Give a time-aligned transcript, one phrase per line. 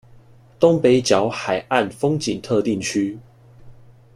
[0.59, 3.19] 東北角海岸風景特定區